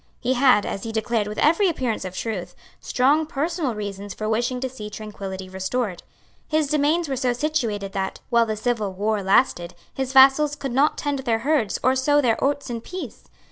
[0.19, 4.59] He had, as he declared with every appearance of truth, strong personal reasons for wishing
[4.61, 6.01] to see tranquillity restored.
[6.47, 10.97] His domains were so situated that, while the civil war lasted, his vassals could not
[10.97, 13.25] tend their herds or sow their oats in peace.